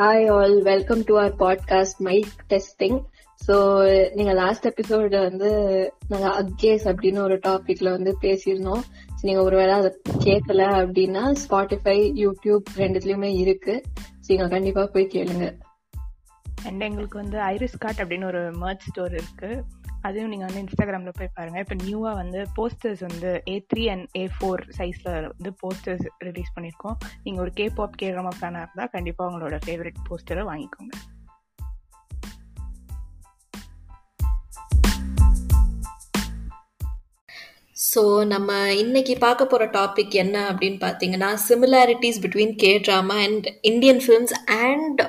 [0.00, 3.02] Hi all welcome to our podcast mike testing
[3.48, 8.80] so நீங்க last episode வந்து நாங்கள் அக்கேஸ் அப்படின்னு ஒரு டாபிக்ல வந்து பேசியிருந்தோம்.
[8.80, 8.82] So,
[9.20, 13.82] நீங்க ஒருவேளை அதை கேட்கல அப்படின்னா ஸ்பாட்டிஃபை யூடியூப் ரெண்டுத்துலயுமே இருக்கு.
[14.20, 15.58] So, நீங்க கண்டிப்பா போய் கேளுங்க.
[16.64, 19.64] அண்ட் எங்களுக்கு வந்து ஐரிஸ் கார்ட் அப்படின்னு ஒரு மர்ச் ஸ்டோர் இருக்கு.
[20.02, 24.28] அதையும் நீங்கள் வந்து இன்ஸ்டாகிராமில் போய் பாருங்கள் இப்போ நியூவாக வந்து போஸ்டர்ஸ் வந்து A three and A
[24.38, 29.30] four சைஸில் வந்து போஸ்டர்ஸ் ரிலீஸ் பண்ணியிருக்கோம் நீங்கள் ஒரு கே பாப் கே ட்ராமா ஃபேனா இருந்தால் கண்டிப்பாக
[29.30, 30.94] உங்களோட ஃபேவரட் போஸ்டரை வாங்கிக்கோங்க.
[37.94, 43.98] ஸோ நம்ம இன்னைக்கு பார்க்க போகிற டாபிக் என்ன அப்படின்னு பார்த்தீங்கன்னா similarities between K drama and Indian
[43.98, 45.00] films and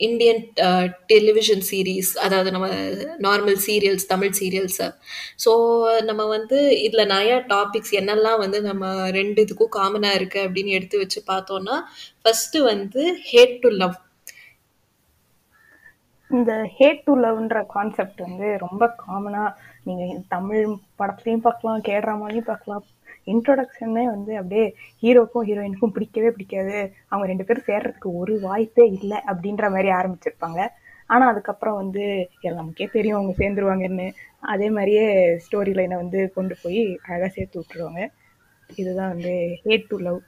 [0.00, 0.40] Indian
[1.06, 2.68] television series அதாவது நம்ம
[3.18, 4.88] நார்மல் சீரியல்ஸ் தமிழ் சீரியல்ஸை
[5.44, 5.52] ஸோ
[6.04, 11.22] நம்ம வந்து இதில் நிறையா டாபிக்ஸ் என்னெல்லாம் வந்து நம்ம ரெண்டு இதுக்கும் காமனாக இருக்குது அப்படின்னு எடுத்து வச்சு
[11.28, 11.76] பார்த்தோன்னா
[12.20, 13.96] ஃபஸ்ட்டு வந்து ஹேட் டு லவ்
[16.30, 20.62] இந்த ஹேட் டு லவ்ன்ற கான்செப்ட் வந்து ரொம்ப காமனாக நீங்கள் தமிழ்
[21.00, 22.84] படத்துலையும் பார்க்கலாம் கே மாதிரியும் பார்க்கலாம்.
[23.32, 24.64] இன்ட்ரொடக்ஷனே வந்து அப்படியே
[25.02, 26.78] ஹீரோக்கும் ஹீரோயினுக்கும் பிடிக்கவே பிடிக்காது.
[27.08, 30.60] அவங்க ரெண்டு பேரும் சேர்றதுக்கு ஒரு வாய்ப்பே இல்லை அப்படின்ற மாதிரி ஆரம்பிச்சிருப்பாங்க.
[31.10, 32.04] ஆனால் அதுக்கப்புறம் வந்து
[32.58, 34.08] நமக்கே தெரியும் அவங்க சேர்ந்துருவாங்கன்னு.
[34.40, 35.06] அதே மாதிரியே
[35.46, 38.02] ஸ்டோரி லைனை வந்து கொண்டு போய் அழகாக சேர்த்து விட்டுருவாங்க.
[38.70, 40.20] இதுதான் வந்து ஹேட் டு லவ்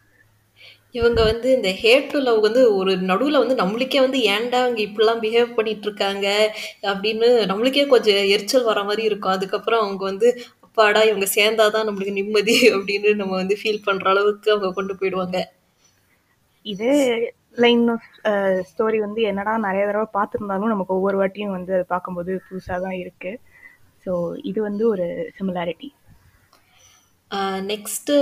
[0.98, 5.22] இவங்க வந்து இந்த ஹேட் டு லவ் வந்து ஒரு நடுவில் வந்து நம்மளுக்கே வந்து ஏன்டா அவங்க இப்படிலாம்
[5.24, 6.26] பிஹேவ் பண்ணிட்டு இருக்காங்க
[6.90, 9.34] அப்படின்னு நம்மளுக்கே கொஞ்சம் எரிச்சல் வர மாதிரி இருக்கும்.
[9.36, 10.28] அதுக்கப்புறம் அவங்க வந்து
[10.66, 15.38] அப்பாடா இவங்க சேர்ந்தாதான் நம்மளுக்கு நிம்மதி அப்படின்னு நம்ம வந்து ஃபீல் பண்ற அளவுக்கு அவங்க கொண்டு போயிடுவாங்க.
[16.66, 16.94] இதே
[17.64, 18.08] லைன் ஆஃப்
[18.70, 23.32] ஸ்டோரி வந்து என்னடா நிறைய தடவை பார்த்துருந்தாலும் நமக்கு ஒவ்வொரு வாட்டியும் வந்து அதை பார்க்கும்போது புதுசாக தான் இருக்கு.
[24.06, 24.12] ஸோ
[24.50, 25.06] இது வந்து ஒரு
[25.38, 25.88] சிமிலாரிட்டி
[27.70, 28.14] நெக்ஸ்ட்டு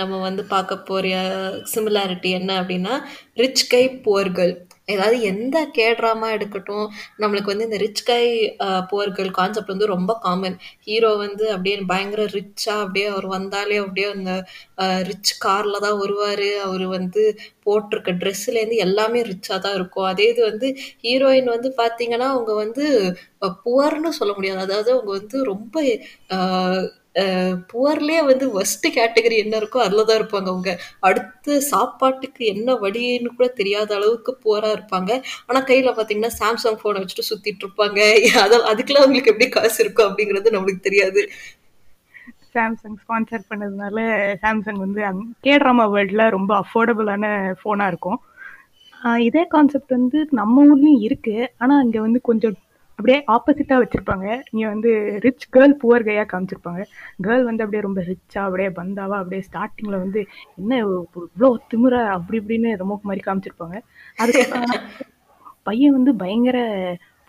[0.00, 1.12] நம்ம வந்து பார்க்க போகிற
[1.72, 2.94] சிமிலாரிட்டி என்ன அப்படின்னா
[3.42, 4.52] ரிச் கை போர்கள்
[4.86, 6.86] ஏதாவது எந்த கேட்ராமா எடுக்கட்டும்
[7.22, 8.24] நம்மளுக்கு வந்து இந்த ரிச் கை
[8.90, 14.32] போர்கள் கான்செப்ட் வந்து ரொம்ப காமன் ஹீரோ வந்து அப்படியே பயங்கர ரிச்சாக அப்படியே அவர் வந்தாலே அப்படியே அந்த
[15.10, 16.46] ரிச் காரில் தான் வருவார்.
[16.66, 17.22] அவர் வந்து
[17.66, 20.08] போட்டிருக்க ட்ரெஸ்ஸுலேருந்து எல்லாமே ரிச்சாக தான் இருக்கும்.
[20.12, 20.68] அதே இது வந்து
[21.06, 22.84] ஹீரோயின் வந்து பார்த்தீங்கன்னா அவங்க வந்து
[23.64, 24.60] புவர்னு சொல்ல முடியாது.
[24.66, 25.74] அதாவது அவங்க வந்து ரொம்ப
[27.70, 30.70] புவர்லேயே வந்து ஃபஸ்ட்டு கேட்டகரி என்ன இருக்கோ அதில் தான் இருப்பாங்க அவங்க.
[31.08, 35.10] அடுத்து சாப்பாட்டுக்கு என்ன வழின்னு கூட தெரியாத அளவுக்கு புவராக இருப்பாங்க.
[35.48, 38.00] ஆனால் கையில் பார்த்தீங்கன்னா சாம்சங் ஃபோனை வச்சுட்டு சுற்றிட்டு இருப்பாங்க.
[38.44, 41.22] அதான் அதுக்கெல்லாம் அவங்களுக்கு எப்படி காசு இருக்கும் அப்படிங்கிறது நம்மளுக்கு தெரியாது.
[42.56, 43.98] சாம்சங் ஸ்பான்சர் பண்ணதுனால
[44.42, 45.00] சாம்சங் வந்து
[45.46, 47.24] கேட்ராமா வேர்ல்டில் ரொம்ப அஃபோர்டபுளான
[47.60, 48.20] ஃபோனாக இருக்கும்.
[49.28, 52.54] இதே கான்செப்ட் வந்து நம்ம ஊர்லேயும் இருக்குது ஆனால் இங்கே வந்து கொஞ்சம்
[52.98, 54.26] அப்படியே ஆப்போசிட்டாக வச்சுருப்பாங்க.
[54.54, 54.90] நீ வந்து
[55.24, 56.82] ரிச் கேர்ள் புவர் கையாக காமிச்சிருப்பாங்க.
[57.24, 60.20] கேர்ள் வந்து அப்படியே ரொம்ப ரிச்சாக அப்படியே பந்தாவா அப்படியே ஸ்டார்டிங்கில் வந்து
[60.60, 63.76] என்ன இவ்வளோ திமுற அப்படி இப்படின்னு ரெமோக் மாதிரி காமிச்சிருப்பாங்க.
[64.18, 64.70] அதுக்கப்புறம்
[65.68, 66.58] பையன் வந்து பயங்கர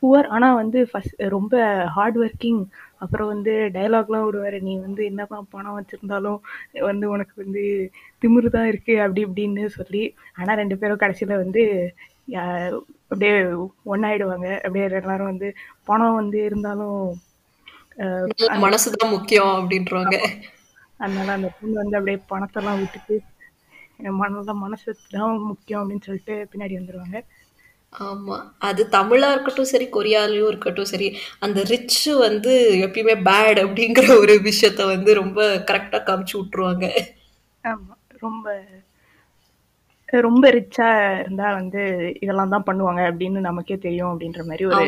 [0.03, 1.53] புவர் ஆனால் வந்து ஃபஸ்ட் ரொம்ப
[1.95, 2.59] ஹார்ட் ஒர்க்கிங்
[3.03, 4.57] அப்புறம் வந்து டைலாக்லாம் விடுவார்.
[4.67, 6.39] நீ வந்து என்னதான் பணம் வச்சுருந்தாலும்
[6.89, 7.63] வந்து உனக்கு வந்து
[8.21, 10.03] திமிரு தான் இருக்குது அப்படி இப்படின்னு சொல்லி
[10.39, 11.63] ஆனால் ரெண்டு பேரும் கடைசியில் வந்து
[12.27, 13.33] அப்படியே
[13.85, 15.49] ஒன்னாயிடுவாங்க அப்படியே எல்லாரும் வந்து
[15.85, 16.99] பணம் வந்து இருந்தாலும்
[18.63, 20.15] மனசுதான் முக்கியம் அப்படின்றவாங்க
[20.99, 23.15] அதனால அந்த பொண்ணு வந்து அப்படியே பணத்தெல்லாம் விட்டுட்டு
[24.19, 27.19] மனதான் மனசு தான் முக்கியம் அப்படின்னு சொல்லிட்டு பின்னாடி வந்துடுவாங்க
[27.93, 28.37] ஆமா.
[28.59, 31.07] அது தமிழா இருக்கட்டும் சரி கொரியாலையும் இருக்கட்டும் சரி
[31.39, 32.53] அந்த ரிச் வந்து
[32.85, 36.85] எப்பயுமே பேட் அப்படிங்கிற ஒரு விஷயத்த வந்து ரொம்ப கரெக்டா காமிச்சு விட்டுருவாங்க.
[37.63, 37.93] ஆமா.
[38.21, 38.47] ரொம்ப
[40.21, 40.87] ரொம்ப ரிச்சா
[41.19, 41.81] இருந்தா வந்து
[42.19, 44.85] இதெல்லாம் தான் பண்ணுவாங்க அப்படின்னு நமக்கே தெரியும் அப்படின்ற மாதிரி ஒரு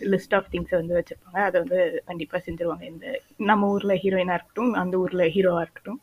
[0.00, 1.40] லிஸ்ட் ஆஃப் திங்ஸ் வந்து வச்சிருப்பாங்க.
[1.48, 2.84] அதை வந்து கண்டிப்பா செஞ்சிருவாங்க.
[2.84, 3.06] இந்த
[3.50, 6.00] நம்ம ஊர்ல ஹீரோயினா இருக்கட்டும் அந்த ஊர்ல ஹீரோவா இருக்கட்டும்.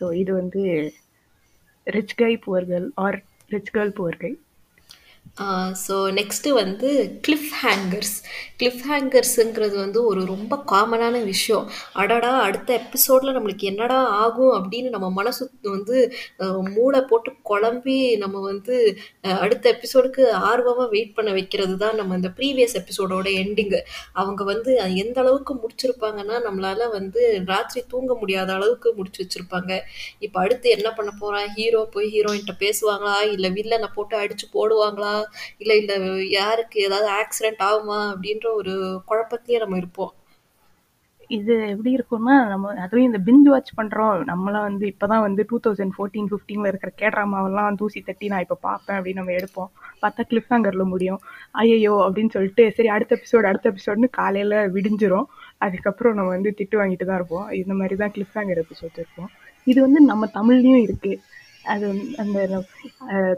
[0.00, 0.62] ஸோ இது வந்து
[1.86, 4.32] rich guy poor girl or rich girl poor guy
[5.84, 6.88] so next வந்து
[7.26, 8.14] கிளிஃப் ஹேங்கர்ஸ்
[8.60, 11.66] கிளிஃப் ஹேங்கர்ஸுங்கிறது வந்து ஒரு ரொம்ப காமனான விஷயம்.
[12.02, 15.42] அடடா அடுத்த எபிசோடில் நம்மளுக்கு என்னடா ஆகும் அப்படின்னு நம்ம மனசு
[15.76, 15.96] வந்து
[16.76, 18.76] மூளை போட்டு குழம்பி நம்ம வந்து
[19.44, 23.80] அடுத்த எபிசோடுக்கு ஆர்வமாக வெயிட் பண்ண வைக்கிறது தான் நம்ம இந்த ப்ரீவியஸ் எபிசோடோட எண்டிங்கு
[24.22, 24.72] அவங்க வந்து
[25.04, 29.72] எந்த அளவுக்கு முடிச்சிருப்பாங்கன்னா நம்மளால் வந்து ராத்திரி தூங்க முடியாத அளவுக்கு முடிச்சு வச்சுருப்பாங்க.
[30.26, 33.16] இப்போ அடுத்து என்ன பண்ண போகிறான் ஹீரோ போய் ஹீரோயின்கிட்ட பேசுவாங்களா?
[33.34, 35.14] இல்லை வில்லனை போட்டு அடித்து போடுவாங்களா?
[35.58, 35.94] இல்ல இந்த
[36.38, 38.74] யாருக்கு ஏதாவது ஆக்சிடென்ட் ஆகுமா அப்படின்ற ஒரு
[39.10, 40.12] குழப்பத்திலேயே நம்ம இருப்போம்.
[41.30, 44.12] இது எப்படி இருக்கும்னா நம்ம அதுவும் இந்த பிஞ்ச் வாட்ச் பண்றோம்.
[44.30, 48.96] நம்மளாம் வந்து இப்பதான் வந்து டூ தௌசண்ட் ஃபோர்டீன் ஃபிஃப்டீன்ல இருக்கிற கேட்ராமாவெல்லாம் தூசி தட்டி நான் இப்போ பார்ப்பேன்
[48.98, 49.70] அப்படின்னு நம்ம எடுப்போம்.
[50.02, 51.20] பார்த்தா கிளிஃப் ஹேங்கரில் முடியும்.
[51.62, 55.28] ஐயோ அப்படின்னு சொல்லிட்டு சரி அடுத்த எபிசோடு அடுத்த எபிசோடுன்னு காலையில விடிஞ்சிரும்.
[55.66, 57.46] அதுக்கப்புறம் நம்ம வந்து திட்டு வாங்கிட்டு தான் இருப்போம்.
[57.62, 59.30] இந்த மாதிரி தான் கிளிஃப் ஹேங்கர் எபிசோட் இருக்கும்.
[59.66, 61.12] இது வந்து நம்ம தமிழ்லயும் இருக்கு.
[61.74, 61.86] அது
[62.22, 62.38] அந்த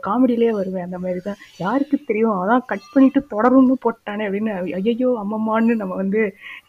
[0.07, 0.87] காமெடியிலே வருவேன்.
[0.89, 2.37] அந்த மாதிரி தான் யாருக்கு தெரியும்?
[2.43, 6.23] அதான் கட் பண்ணிட்டு தொடரும்னு போட்டானே அப்படின்னு ஐயையோ அம்மம்மான்னு நம்ம வந்து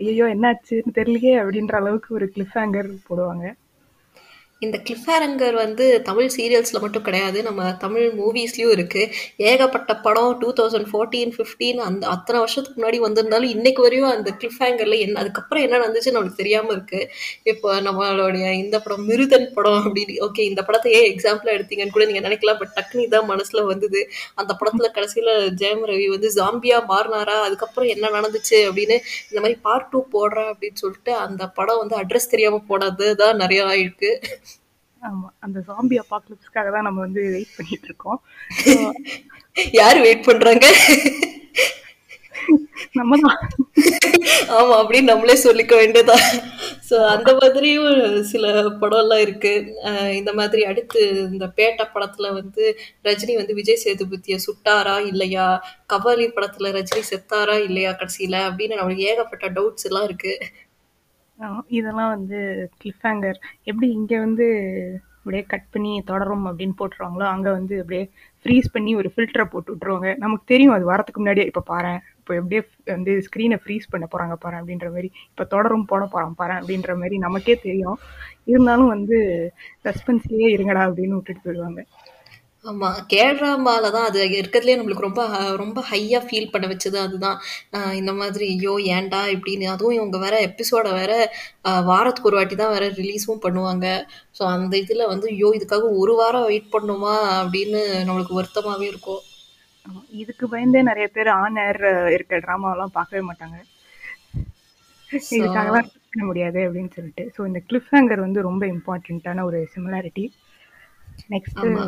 [0.04, 3.46] ஐயையோ என்னாச்சுன்னு தெரியலையே அப்படின்ற அளவுக்கு ஒரு கிளிஃப் ஹேங்கர் போடுவாங்க.
[4.62, 9.06] இந்த கிளிஃபேரங்கர் வந்து தமிழ் சீரியல்ஸில் மட்டும் கிடையாது நம்ம தமிழ் மூவிஸ்லேயும் இருக்குது
[9.48, 14.98] ஏகப்பட்ட படம் டூ தௌசண்ட் ஃபோர்டீன் ஃபிஃப்டீன் அந்த அத்தனை வருஷத்துக்கு முன்னாடி வந்திருந்தாலும் இன்னைக்கு வரையும் அந்த கிளிஃபேங்கரில்
[15.00, 17.08] என்ன அதுக்கப்புறம் என்ன நடந்துச்சு நம்மளுக்கு தெரியாமல் இருக்குது
[17.44, 22.28] இப்போ நம்மளுடைய இந்த படம் மிருதன் படம் அப்படின்னு ஓகே இந்த படத்தை ஏன் எக்ஸாம்பிளாக எடுத்தீங்கன்னு கூட நீங்கள்
[22.28, 24.02] நினைக்கலாம் பட் டக்குனு இதான் மனசில் வந்தது.
[24.36, 28.98] அந்த படத்தில் கடைசியில் ஜெயம் ரவி வந்து ஜாம்பியா மாறினாரா அதுக்கப்புறம் என்ன நடந்துச்சு அப்படின்னு
[29.30, 33.66] இந்த மாதிரி பார்ட் டூ போடுறேன் அப்படின்னு சொல்லிட்டு அந்த படம் வந்து அட்ரஸ் தெரியாமல் போனது தான் நிறையா
[33.74, 34.12] ஆயிருக்கு.
[35.01, 38.19] ஆமா அந்த ஜாம்பி அப்பாக்லிப்ஸ்க்காக தான் நம்ம வந்து வெயிட் பண்ணிட்டு இருக்கோம்.
[39.80, 40.65] யாரு வெயிட் பண்றாங்க?
[42.95, 43.18] நம்ம
[44.56, 46.15] ஆமா அப்படின்னு நம்மளே சொல்லிக்க வேண்டியதா.
[46.88, 47.89] ஸோ அந்த மாதிரியும்
[48.31, 48.45] சில
[48.81, 49.51] படம்லாம் இருக்கு.
[49.89, 52.63] அஹ் இந்த மாதிரி அடுத்து இந்த பேட்ட படத்துல வந்து
[53.06, 55.47] ரஜினி வந்து விஜய் சேதுபதியை சுட்டாரா இல்லையா?
[55.89, 58.36] கபாலி படத்துல ரஜினி செத்தாரா இல்லையா கடைசியில?
[58.50, 60.33] அப்படின்னு நம்மளுக்கு ஏகப்பட்ட டவுட்ஸ் எல்லாம் இருக்கு.
[61.70, 62.40] இதெல்லாம் வந்து
[62.82, 64.46] கிளிஃப் ஹேங்கர் எப்படி இங்கே வந்து
[65.18, 68.04] அப்படியே கட் பண்ணி தொடரும் அப்படின்னு போட்டுருவாங்களோ அங்கே வந்து அப்படியே
[68.46, 72.62] ஃப்ரீஸ் பண்ணி ஒரு ஃபில்டரை போட்டு விட்ருவாங்க நமக்கு தெரியும் அது வரத்துக்கு முன்னாடியே இப்போ பாரு இப்போ எப்படியே
[72.94, 77.18] வந்து ஸ்க்ரீனை ஃப்ரீஸ் பண்ண போகிறாங்க பாரு அப்படின்ற மாதிரி இப்போ தொடரும் போட போகிறான் பாரு அப்படின்ற மாதிரி
[77.18, 78.00] நமக்கே தெரியும்.
[78.46, 79.18] இருந்தாலும் வந்து
[79.86, 81.82] சஸ்பென்ஸ்லேயே இருங்கடா அப்படின்னு விட்டுட்டு போயிடுவாங்க.
[82.66, 87.38] ஆமா கேட்ராமால தான் அது இருக்கிறதுலே நம்மளுக்கு ரொம்ப ஹ- ரொம்ப ஹையா ஃபீல் பண்ண வச்சது அதுதான்.
[88.00, 89.66] இந்த மாதிரி ஐயோ ஏன்டா இப்படின்னு.
[89.72, 91.13] அதுவும் இவங்க வேற எபிசோட வேற
[91.90, 93.88] வாரத்துக்கு ஒரு வாட்டி தான் வேற ரிலீஸும் பண்ணுவாங்க.
[94.36, 99.22] ஸோ அந்த இதுல வந்து ஐயோ இதுக்காக ஒரு வாரம் வெயிட் பண்ணுமா அப்படின்னு நம்மளுக்கு வருத்தமாவே இருக்கும்.
[99.86, 101.81] ஆமா, இதுக்கு பயந்தே நிறைய பேர் ஆன் ஏர்
[102.16, 103.57] இருக்க ட்ராமாவெல்லாம் பார்க்கவே மாட்டாங்க.
[105.10, 107.25] ஸோ இதுக்காகலாம் skip பண்ண முடியாது அப்படின்னு சொல்லிட்டு.
[107.36, 110.25] ஸோ இந்த கிளிஃப் ஹேங்கர் வந்து ரொம்ப இம்பார்ட்டண்ட்டான ஒரு சிமிலாரிட்டி
[111.30, 111.86] நெக்ஸ்ட் ஆமா.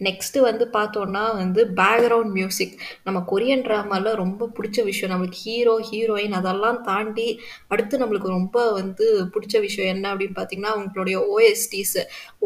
[0.00, 2.74] நெக்ஸ்ட்டு வந்து பார்த்தோன்னா வந்து பேக்ரவுண்ட் மியூசிக்
[3.06, 5.12] நம்ம கொரியன் ட்ராமாவில் ரொம்ப பிடிச்ச விஷயம்.
[5.12, 7.28] நம்மளுக்கு ஹீரோ ஹீரோயின் அதெல்லாம் தாண்டி
[7.72, 11.96] அடுத்து நம்மளுக்கு ரொம்ப வந்து பிடிச்ச விஷயம் என்ன அப்படின்னு பார்த்தீங்கன்னா அவங்களுடைய ஓஎஸ்டிஸ்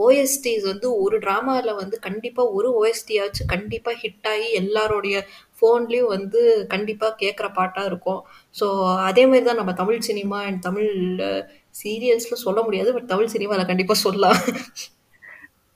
[0.05, 5.17] ஓஎஸ்டிஸ் வந்து ஒரு ட்ராமாவில் வந்து கண்டிப்பாக ஒரு ஓஎஸ்டியாச்சும் கண்டிப்பாக ஹிட் ஆகி எல்லாரோடைய
[5.59, 6.41] ஃபோன்லேயும் வந்து
[6.75, 8.21] கண்டிப்பாக கேட்குற பாட்டாக இருக்கும்.
[8.61, 8.67] ஸோ
[9.09, 10.91] அதே மாதிரி தான் நம்ம தமிழ் சினிமா அண்ட் தமிழ்
[11.83, 14.41] சீரியல்ஸில் சொல்ல முடியாது பட் தமிழ் சினிமாவில் கண்டிப்பாக சொல்லலாம்.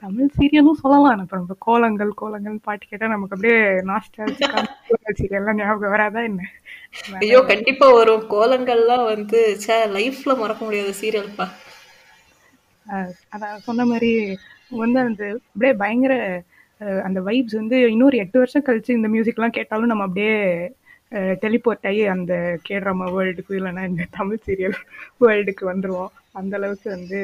[0.05, 1.21] தமிழ் சீரியலும் சொல்லலாம்.
[1.25, 3.59] இப்போ நம்ம கோலங்கள் கோலங்கள் பாட்டு கேட்டால் நமக்கு அப்படியே
[3.91, 6.43] நாஸ்டாலஜிக்கான சீரியல்லாம் ஞாபகம் வராதா என்ன?
[7.23, 8.25] ஐயோ கண்டிப்பா வரும்.
[8.33, 11.47] கோலங்கள்லாம் வந்து சே லைஃப்ல மறக்க முடியாத சீரியல்ப்பா
[13.35, 14.11] அதான் சொன்ன மாதிரி
[14.83, 16.15] வந்து அந்த அப்படியே பயங்கர
[17.09, 20.35] அந்த வைப்ஸ் வந்து இன்னொரு எட்டு வருஷம் கழிச்சு இந்த மியூசிக்லாம் கேட்டாலும் நம்ம அப்படியே
[21.45, 22.33] டெலிபோர்ட் ஆகி அந்த
[22.69, 24.79] கேட்ராமா வேர்ல்டுக்கு இல்லைன்னா இந்த தமிழ் சீரியல்
[25.25, 26.13] வேர்ல்டுக்கு வந்துருவோம்.
[26.41, 27.21] அந்த அளவுக்கு வந்து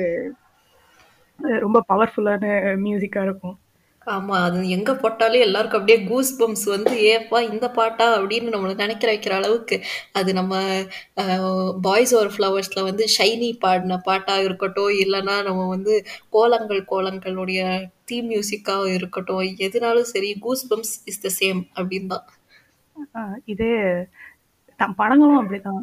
[1.63, 2.45] ரொம்ப பவர்ஃபுல்லான
[2.83, 3.57] மியூசிக்காக இருக்கும்.
[4.07, 9.11] ஆமா அது எங்க போட்டாலும் எல்லாருக்கும் அப்படியே கூஸ் பம்ப்ஸ் வந்து ஏப்பா இந்த பாட்டா அப்படின்னு நம்மளை நினைக்கிற
[9.13, 9.77] வைக்கிற அளவுக்கு
[10.19, 10.55] அது நம்ம
[11.87, 15.95] பாய்ஸ் ஓவர் ஃப்ளவர்ஸ்ல வந்து ஷைனி பாடின பாட்டா இருக்கட்டும் இல்லைன்னா நம்ம வந்து
[16.37, 17.61] கோலங்கள் கோலங்களுடைய
[18.05, 18.65] தீம் மியூசிக்கா
[18.97, 19.27] இருக்கட்டும்
[19.67, 22.27] எதுனாலும் சரி goosebumps is the same அப்படின்னு தான்
[23.49, 23.73] இதே
[24.81, 25.83] த- படங்களும் அப்படிதான்.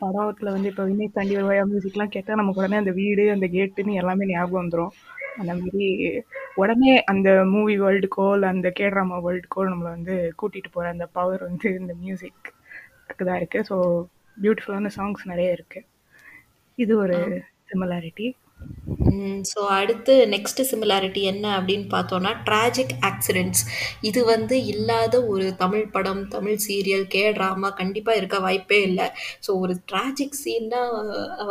[0.00, 4.26] படத்துல வந்து இப்போ வினை தாண்டி வருவாயா மியூசிக்லாம் கேட்டால் நமக்கு உடனே அந்த வீடு அந்த கேட்டுன்னு எல்லாமே
[4.26, 4.92] ஞாபகம் வந்துடும்
[5.36, 5.86] அந்த மாதிரி
[6.54, 11.68] உடனே அந்த மூவி வேர்ல்டுக்கோ இல்லை அந்த கேட்ராமா வேர்ல்டுக்கோ நம்மளை வந்து கூட்டிட்டு போற அந்த பவர் வந்து
[11.80, 12.52] இந்த மியூசிக்
[13.20, 13.60] தான் இருக்கு.
[13.70, 13.76] ஸோ
[14.36, 15.80] பியூட்டிஃபுல்லான சாங்ஸ் நிறைய இருக்கு.
[16.78, 17.18] இது ஒரு
[17.70, 18.26] சிமிலாரிட்டி
[19.50, 23.62] ஸோ அடுத்து நெக்ஸ்ட் சிமிலாரிட்டி என்ன அப்படின்னு பார்த்தோன்னா ட்ராஜிக் ஆக்சிடென்ட்ஸ்
[24.08, 29.06] இது வந்து இல்லாத ஒரு தமிழ் படம் தமிழ் சீரியல் கே ட்ராமா கண்டிப்பாக இருக்க வாய்ப்பே இல்லை.
[29.46, 30.82] ஸோ ஒரு ட்ராஜிக் சீன்னா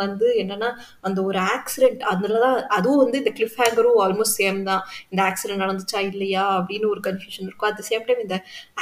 [0.01, 0.69] வந்து என்னன்னா
[1.07, 4.83] அந்த ஒரு ஆக்சிடென்ட் அதில் தான் அதுவும் வந்து இந்த கிளிஃப் ஹேங்கரும் ஆல்மோஸ்ட் சேம் தான்.
[5.11, 7.69] இந்த ஆக்சிடென்ட் நடந்துச்சா இல்லையா அப்படின்னு ஒரு கன்ஃபியூஷன் இருக்கும்.
[7.71, 8.37] அட் த சேம் டைம் இந்த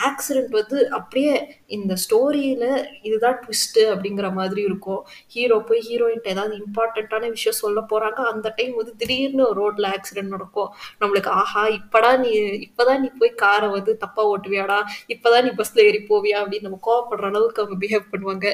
[0.10, 1.34] ஆக்சிடென்ட் வந்து அப்படியே
[1.77, 2.68] இந்த ஸ்டோரியில்
[3.08, 5.01] இதுதான் ட்விஸ்ட்டு அப்படிங்கிற மாதிரி இருக்கும்.
[5.36, 10.74] ஹீரோ போய் ஹீரோயின்ட்ட ஏதாவது இம்பார்ட்டண்ட்டான விஷயம் சொல்ல போகிறாங்க அந்த டைம் வந்து திடீர்னு ரோட்ல ஆக்சிடென்ட் நடக்கும்.
[11.00, 14.84] நம்மளுக்கு ஆஹா இப்படா நீ இப்பதான் நீ போய் காரை வந்து தப்பா ஓட்டுவியாடா?
[15.08, 16.39] இப்பதான் நீ பஸ்ல ஏறி போவியா?
[16.41, 18.48] அப்படின்னு நம்ம கோவப்படுற அளவுக்கு அவங்க பிஹேவ் பண்ணுவாங்க.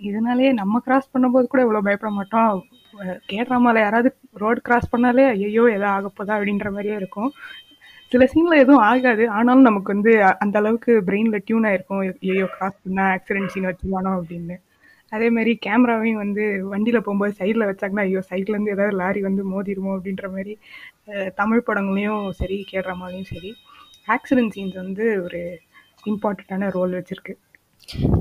[0.00, 2.64] இதனாலே நம்ம கிராஸ் பண்ணும்போது கூட இவ்வளோ பயப்பட மாட்டோம்.
[3.28, 7.32] கேட்ராமால யாராவது ரோடு கிராஸ் பண்ணாலே ஐயோ எதோ ஆகப்போதா அப்படின்ற மாதிரியே இருக்கும்.
[8.06, 9.28] சில சீன்ல எதுவும் ஆகாது.
[9.28, 12.14] ஆனாலும் நமக்கு வந்து அந்த அளவுக்கு பிரெயின்ல டியூன் ஆயிருக்கும்.
[12.20, 14.12] ஐயோ கிராஸ் பண்ணா ஆக்சிடென்ட் சீன் வச்சுருவானோ?
[14.20, 14.56] அப்படின்னு.
[15.12, 20.28] அதே மாதிரி கேமராவையும் வந்து வண்டியில் போகும்போது சைடில் வச்சாங்கன்னா ஐயோ சைட்லேருந்து ஏதாவது லாரி வந்து மோதிருமோ அப்படின்ற
[20.30, 20.54] மாதிரி
[21.40, 23.50] தமிழ் படங்களையும் சரி கேட்ராமாலையும் சரி
[24.08, 25.40] ஆக்சிடென்ட் சீன்ஸ் வந்து ஒரு
[26.06, 27.34] இம்பார்ட்டண்ட்டான ரோல் வச்சுருக்கு.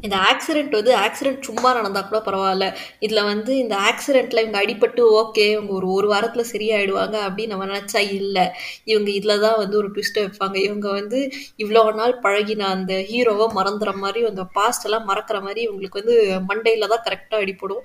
[0.05, 2.65] இந்த ஆக்சிடென்ட் வந்து ஆக்சிடென்ட் சும்மா நடந்தா கூட பரவாயில்ல.
[3.05, 8.01] இதில் வந்து இந்த ஆக்சிடெண்ட்டில் இவங்க அடிபட்டு ஓகே இவங்க ஒரு ஒரு வாரத்தில் சரியாயிடுவாங்க அப்படின்னு நம்ம நினச்சா
[8.19, 8.45] இல்லை.
[8.91, 10.57] இவங்க இதில் தான் வந்து ஒரு ட்விஸ்ட் வைப்பாங்க.
[10.67, 11.19] இவங்க வந்து
[11.63, 16.17] இவ்வளோ நாள் பழகின அந்த ஹீரோவை மறந்துற மாதிரி அந்த பாஸ்ட் எல்லாம் மறக்கிற மாதிரி இவங்களுக்கு வந்து
[16.51, 17.83] மண்டையில் தான் கரெக்டாக அடிப்படும்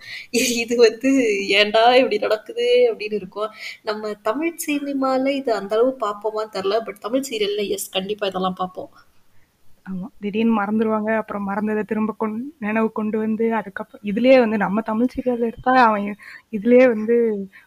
[0.62, 1.12] இது வந்து
[1.60, 3.50] ஏன்டா இப்படி நடக்குது அப்படின்னு இருக்கும்.
[3.90, 8.90] நம்ம தமிழ் சினிமாவில் இது அந்தளவு பார்ப்போமான்னு தெரில பட் தமிழ் சீரியலில் எஸ் கண்டிப்பாக இதெல்லாம் பார்ப்போம்.
[9.90, 10.06] ஆமா.
[10.22, 15.46] திடீர்னு மறந்துடுவாங்க அப்புறம் மறந்ததை திரும்ப கொண் நினைவு கொண்டு வந்து அதுக்கப்புறம் இதுலயே வந்து நம்ம தமிழ் சீரியல்
[15.48, 16.08] எடுத்தா அவன்
[16.56, 17.16] இதுலயே வந்து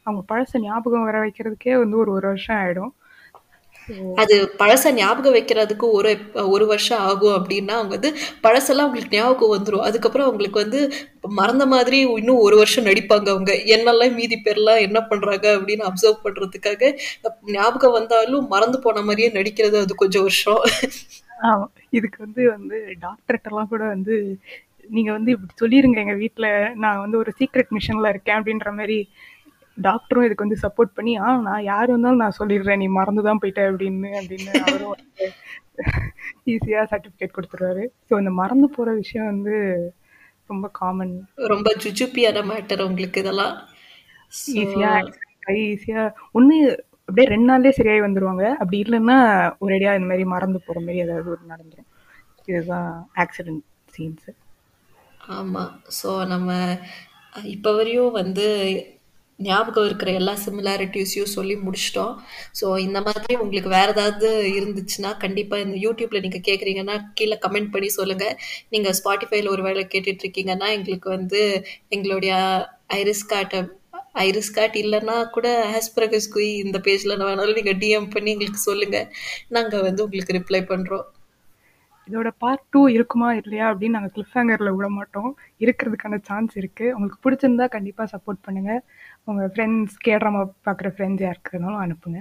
[0.05, 2.91] அவங்க பழச ஞாபகம் வர வைக்கிறதுக்கே வந்து ஒரு ஒரு வருஷம் ஆயிடும்.
[4.21, 6.11] அது பழச ஞாபகம் வைக்கிறதுக்கு ஒரு
[6.53, 8.11] ஒரு வருஷம் ஆகும் அப்படின்னா அவங்க வந்து
[8.43, 10.79] பழசெல்லாம் அவங்களுக்கு ஞாபகம் வந்துடும் அதுக்கப்புறம் அவங்களுக்கு வந்து
[11.39, 13.51] மறந்த மாதிரி இன்னும் ஒரு வருஷம் நடிப்பாங்க அவங்க.
[13.75, 16.91] என்னெல்லாம் மீதி பேர்லாம் என்ன பண்றாங்க அப்படின்னு அப்சர்வ் பண்றதுக்காக
[17.53, 20.61] ஞாபகம் வந்தாலும் மறந்து போன மாதிரியே நடிக்கிறது அது கொஞ்சம் வருஷம்.
[21.89, 24.15] இதுக்கு வந்து வந்து டாக்டர்கிட்டலாம் கூட வந்து
[24.89, 28.97] நீங்க வந்து இப்படி சொல்லிருங்க எங்க வீட்டுல நான் வந்து ஒரு சீக்ரெட் மிஷன்ல இருக்கேன் அப்படின்ற மாதிரி
[29.77, 32.81] டாக்டரும் இதுக்கு வந்து சப்போர்ட் பண்ணி ஆ நான் யார் வந்தாலும் நான் சொல்லிடுறேன்.
[32.83, 35.27] நீ மறந்துதான் போயிட்ட அப்படின்னு அப்படின்னு அவரும் வந்து
[36.45, 37.83] ஈஸியா சர்டிபிகேட் கொடுத்துருவாரு.
[38.07, 39.55] ஸோ இந்த மறந்து போற விஷயம் வந்து
[40.49, 41.13] ரொம்ப காமன்
[41.53, 43.55] ரொம்ப ஜுஜுப்பியான மேட்டர் உங்களுக்கு இதெல்லாம்.
[44.61, 44.91] ஈஸியா
[45.67, 46.57] ஈஸியா ஒண்ணு
[47.09, 48.45] அப்படியே ரெண்டு நாள்லேயே சரியாகி வந்துருவாங்க.
[48.61, 49.17] அப்படி இல்லைன்னா
[49.65, 51.89] ஒரேடியாக இந்த மாதிரி மறந்து போகிற மாதிரி ஏதாவது ஒரு நடந்துடும்
[52.47, 52.89] இதுதான்
[53.23, 53.63] ஆக்சிடென்ட்
[53.95, 54.29] சீன்ஸ்
[55.37, 56.49] ஆமாம் ஸோ நம்ம
[57.55, 58.47] இப்போ வரையும் வந்து
[59.39, 62.11] ஞாபகம் இருக்கிற எல்லா சிமிலாரிட்டிஸையும் சொல்லி முடிச்சிட்டோம்.
[62.59, 67.89] ஸோ இந்த மாதிரி உங்களுக்கு வேற ஏதாவது இருந்துச்சுன்னா கண்டிப்பாக இந்த யூடியூப்ல நீங்கள் கேட்குறீங்கன்னா கீழே கமெண்ட் பண்ணி
[67.99, 68.25] சொல்லுங்க.
[68.73, 71.41] நீங்கள் ஸ்பாட்டிஃபைல ஒரு வேலை கேட்டுட்டு இருக்கீங்கன்னா எங்களுக்கு வந்து
[71.97, 72.35] எங்களுடைய
[72.99, 73.61] ஐரிஸ் கார்ட்டை
[74.15, 79.09] ஐரிஸ் கார்ட் இல்லைன்னா கூட ஹாஸ்பிரகஸ் குய் இந்த பேஜில் வேணாலும் நீங்கள் டிஎம் பண்ணி எங்களுக்கு சொல்லுங்கள்
[79.57, 81.05] நாங்கள் வந்து உங்களுக்கு ரிப்ளை பண்ணுறோம்
[82.07, 85.29] இதோட பார்ட் டூ இருக்குமா இல்லையா அப்படின்னு நாங்கள் கிளிஃப் ஹேங்கரில் விட மாட்டோம்.
[85.63, 88.81] இருக்கிறதுக்கான சான்ஸ் இருக்குது உங்களுக்கு பிடிச்சிருந்தா கண்டிப்பாக சப்போர்ட் பண்ணுங்கள்
[89.29, 92.19] உங்கள் ஃப்ரெண்ட்ஸ் கேட்ராமா பார்க்குற ஃப்ரெண்ட்ஸ் யாருக்குனாலும் அனுப்புங்க.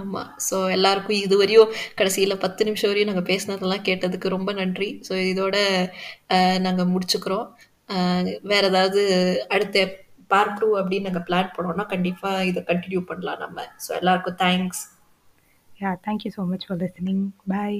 [0.00, 4.88] ஆமாம் ஸோ எல்லாருக்கும் இது வரையும் கடைசியில் பத்து நிமிஷம் வரையும் நாங்கள் பேசினதெல்லாம் கேட்டதுக்கு ரொம்ப நன்றி.
[5.08, 5.56] ஸோ இதோட
[6.66, 7.46] நாங்கள் முடிச்சுக்கிறோம்.
[8.52, 9.02] வேற ஏதாவது
[9.54, 9.78] அடுத்த
[10.32, 13.66] பார்ட் டூ அப்படின்னு நாங்கள் பிளான் பண்ணோம்னா கண்டிப்பாக இதை கண்டினியூ பண்ணலாம் நம்ம.
[13.86, 14.82] ஸோ எல்லாருக்கும் thanks
[15.80, 17.78] yeah thank you so much for listening bye